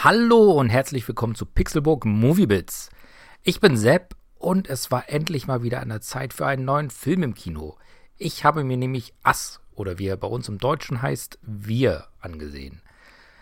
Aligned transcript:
Hallo 0.00 0.52
und 0.52 0.68
herzlich 0.68 1.08
willkommen 1.08 1.34
zu 1.34 1.44
Pixelbook 1.44 2.04
Moviebits. 2.04 2.88
Ich 3.42 3.58
bin 3.58 3.76
Sepp 3.76 4.14
und 4.36 4.70
es 4.70 4.92
war 4.92 5.08
endlich 5.08 5.48
mal 5.48 5.64
wieder 5.64 5.80
an 5.80 5.88
der 5.88 6.00
Zeit 6.00 6.32
für 6.32 6.46
einen 6.46 6.64
neuen 6.64 6.90
Film 6.90 7.24
im 7.24 7.34
Kino. 7.34 7.76
Ich 8.16 8.44
habe 8.44 8.62
mir 8.62 8.76
nämlich 8.76 9.12
Ass 9.24 9.58
oder 9.74 9.98
wie 9.98 10.06
er 10.06 10.16
bei 10.16 10.28
uns 10.28 10.48
im 10.48 10.58
Deutschen 10.58 11.02
heißt, 11.02 11.40
Wir 11.42 12.06
angesehen. 12.20 12.80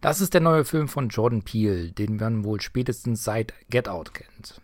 Das 0.00 0.22
ist 0.22 0.32
der 0.32 0.40
neue 0.40 0.64
Film 0.64 0.88
von 0.88 1.10
Jordan 1.10 1.42
Peele, 1.42 1.92
den 1.92 2.16
man 2.16 2.44
wohl 2.44 2.62
spätestens 2.62 3.24
seit 3.24 3.52
Get 3.68 3.86
Out 3.86 4.14
kennt. 4.14 4.62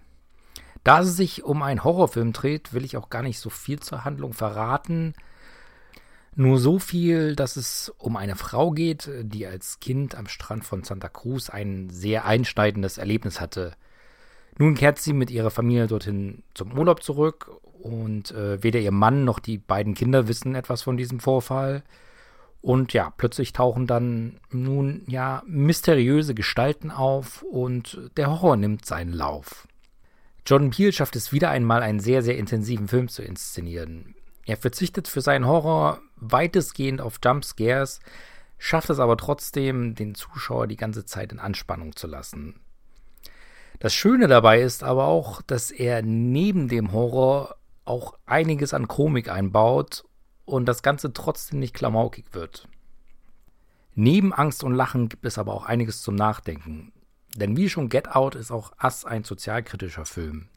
Da 0.84 1.00
es 1.00 1.14
sich 1.14 1.44
um 1.44 1.62
einen 1.62 1.84
Horrorfilm 1.84 2.32
dreht, 2.32 2.72
will 2.72 2.86
ich 2.86 2.96
auch 2.96 3.10
gar 3.10 3.22
nicht 3.22 3.38
so 3.38 3.50
viel 3.50 3.80
zur 3.80 4.06
Handlung 4.06 4.32
verraten. 4.32 5.12
Nur 6.36 6.58
so 6.58 6.78
viel, 6.78 7.36
dass 7.36 7.56
es 7.56 7.92
um 7.98 8.16
eine 8.16 8.34
Frau 8.34 8.72
geht, 8.72 9.08
die 9.22 9.46
als 9.46 9.78
Kind 9.78 10.16
am 10.16 10.26
Strand 10.26 10.64
von 10.64 10.82
Santa 10.82 11.08
Cruz 11.08 11.48
ein 11.48 11.90
sehr 11.90 12.24
einschneidendes 12.24 12.98
Erlebnis 12.98 13.40
hatte. 13.40 13.72
Nun 14.58 14.74
kehrt 14.74 14.98
sie 14.98 15.12
mit 15.12 15.30
ihrer 15.30 15.50
Familie 15.50 15.86
dorthin 15.86 16.42
zum 16.54 16.76
Urlaub 16.76 17.02
zurück 17.02 17.50
und 17.80 18.30
äh, 18.32 18.62
weder 18.62 18.80
ihr 18.80 18.92
Mann 18.92 19.24
noch 19.24 19.38
die 19.38 19.58
beiden 19.58 19.94
Kinder 19.94 20.26
wissen 20.26 20.54
etwas 20.54 20.82
von 20.82 20.96
diesem 20.96 21.20
Vorfall. 21.20 21.82
Und 22.60 22.94
ja, 22.94 23.12
plötzlich 23.16 23.52
tauchen 23.52 23.86
dann 23.86 24.40
nun 24.50 25.02
ja 25.06 25.42
mysteriöse 25.46 26.34
Gestalten 26.34 26.90
auf 26.90 27.42
und 27.42 28.10
der 28.16 28.30
Horror 28.30 28.56
nimmt 28.56 28.86
seinen 28.86 29.12
Lauf. 29.12 29.68
Jordan 30.46 30.70
Peele 30.70 30.92
schafft 30.92 31.14
es 31.14 31.32
wieder 31.32 31.50
einmal, 31.50 31.82
einen 31.82 32.00
sehr, 32.00 32.22
sehr 32.22 32.38
intensiven 32.38 32.88
Film 32.88 33.08
zu 33.08 33.22
inszenieren. 33.22 34.14
Er 34.46 34.56
verzichtet 34.56 35.08
für 35.08 35.20
seinen 35.20 35.46
Horror 35.46 36.00
weitestgehend 36.32 37.00
auf 37.00 37.18
Jumpscares, 37.24 38.00
schafft 38.58 38.90
es 38.90 38.98
aber 38.98 39.16
trotzdem, 39.16 39.94
den 39.94 40.14
Zuschauer 40.14 40.66
die 40.66 40.76
ganze 40.76 41.04
Zeit 41.04 41.32
in 41.32 41.38
Anspannung 41.38 41.96
zu 41.96 42.06
lassen. 42.06 42.60
Das 43.78 43.92
Schöne 43.92 44.28
dabei 44.28 44.60
ist 44.60 44.84
aber 44.84 45.06
auch, 45.06 45.42
dass 45.42 45.70
er 45.70 46.02
neben 46.02 46.68
dem 46.68 46.92
Horror 46.92 47.56
auch 47.84 48.14
einiges 48.24 48.72
an 48.72 48.88
Komik 48.88 49.28
einbaut 49.28 50.04
und 50.44 50.66
das 50.66 50.82
Ganze 50.82 51.12
trotzdem 51.12 51.58
nicht 51.58 51.74
klamaukig 51.74 52.26
wird. 52.32 52.68
Neben 53.94 54.32
Angst 54.32 54.64
und 54.64 54.74
Lachen 54.74 55.08
gibt 55.08 55.24
es 55.24 55.38
aber 55.38 55.54
auch 55.54 55.66
einiges 55.66 56.02
zum 56.02 56.14
Nachdenken. 56.14 56.92
Denn 57.36 57.56
wie 57.56 57.68
schon 57.68 57.88
Get 57.88 58.08
Out 58.08 58.34
ist 58.34 58.50
auch 58.50 58.72
Ass 58.76 59.04
ein 59.04 59.24
sozialkritischer 59.24 60.04
Film. 60.04 60.48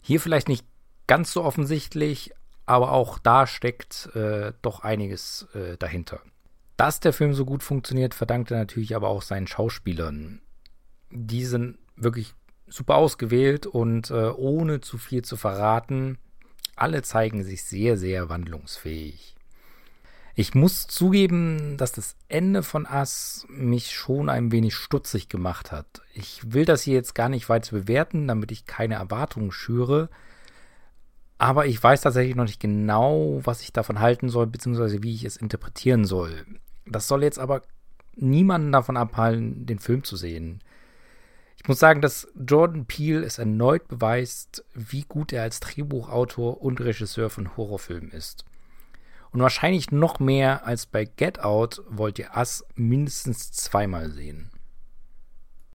Hier 0.00 0.20
vielleicht 0.20 0.48
nicht 0.48 0.64
ganz 1.06 1.32
so 1.32 1.42
offensichtlich, 1.42 2.32
aber 2.66 2.92
auch 2.92 3.18
da 3.18 3.46
steckt 3.46 4.14
äh, 4.14 4.52
doch 4.62 4.80
einiges 4.80 5.46
äh, 5.54 5.76
dahinter. 5.78 6.20
Dass 6.76 7.00
der 7.00 7.12
Film 7.12 7.32
so 7.32 7.44
gut 7.44 7.62
funktioniert, 7.62 8.14
verdankt 8.14 8.50
er 8.50 8.58
natürlich 8.58 8.94
aber 8.94 9.08
auch 9.08 9.22
seinen 9.22 9.46
Schauspielern. 9.46 10.42
Die 11.10 11.44
sind 11.44 11.78
wirklich 11.96 12.34
super 12.66 12.96
ausgewählt 12.96 13.66
und 13.66 14.10
äh, 14.10 14.28
ohne 14.30 14.80
zu 14.80 14.98
viel 14.98 15.22
zu 15.22 15.36
verraten, 15.36 16.18
alle 16.74 17.02
zeigen 17.02 17.42
sich 17.42 17.64
sehr, 17.64 17.96
sehr 17.96 18.28
wandlungsfähig. 18.28 19.36
Ich 20.38 20.54
muss 20.54 20.86
zugeben, 20.86 21.78
dass 21.78 21.92
das 21.92 22.14
Ende 22.28 22.62
von 22.62 22.84
Ass 22.84 23.46
mich 23.48 23.94
schon 23.94 24.28
ein 24.28 24.52
wenig 24.52 24.74
stutzig 24.74 25.30
gemacht 25.30 25.72
hat. 25.72 26.02
Ich 26.12 26.52
will 26.52 26.66
das 26.66 26.82
hier 26.82 26.92
jetzt 26.92 27.14
gar 27.14 27.30
nicht 27.30 27.48
weiter 27.48 27.74
bewerten, 27.74 28.28
damit 28.28 28.52
ich 28.52 28.66
keine 28.66 28.96
Erwartungen 28.96 29.50
schüre. 29.50 30.10
Aber 31.38 31.66
ich 31.66 31.82
weiß 31.82 32.00
tatsächlich 32.00 32.34
noch 32.34 32.44
nicht 32.44 32.60
genau, 32.60 33.40
was 33.44 33.60
ich 33.62 33.72
davon 33.72 34.00
halten 34.00 34.28
soll, 34.28 34.46
beziehungsweise 34.46 35.02
wie 35.02 35.14
ich 35.14 35.24
es 35.24 35.36
interpretieren 35.36 36.04
soll. 36.04 36.46
Das 36.86 37.08
soll 37.08 37.22
jetzt 37.22 37.38
aber 37.38 37.62
niemanden 38.14 38.72
davon 38.72 38.96
abhalten, 38.96 39.66
den 39.66 39.78
Film 39.78 40.02
zu 40.02 40.16
sehen. 40.16 40.60
Ich 41.58 41.68
muss 41.68 41.78
sagen, 41.78 42.00
dass 42.00 42.28
Jordan 42.36 42.86
Peele 42.86 43.24
es 43.24 43.38
erneut 43.38 43.88
beweist, 43.88 44.64
wie 44.72 45.02
gut 45.02 45.32
er 45.32 45.42
als 45.42 45.60
Drehbuchautor 45.60 46.62
und 46.62 46.80
Regisseur 46.80 47.28
von 47.28 47.56
Horrorfilmen 47.56 48.10
ist. 48.10 48.44
Und 49.32 49.40
wahrscheinlich 49.42 49.90
noch 49.90 50.20
mehr 50.20 50.64
als 50.66 50.86
bei 50.86 51.04
Get 51.04 51.40
Out 51.40 51.82
wollt 51.90 52.18
ihr 52.18 52.36
Ass 52.36 52.64
mindestens 52.74 53.52
zweimal 53.52 54.10
sehen. 54.10 54.50